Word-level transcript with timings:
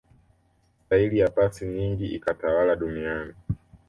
staili 0.85 1.19
ya 1.19 1.29
pasi 1.29 1.65
nyingi 1.67 2.05
ikatawala 2.05 2.75
duniani 2.75 3.33